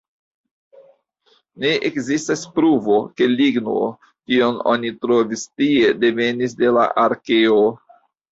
Ne 1.65 1.73
ekzistas 1.89 2.45
pruvo, 2.55 2.95
ke 3.19 3.27
ligno, 3.33 3.75
kiun 4.31 4.57
oni 4.73 4.93
trovis 5.07 5.45
tie, 5.61 5.93
devenis 6.05 6.57
de 6.63 6.73
la 6.79 6.89
arkeo. 7.05 7.61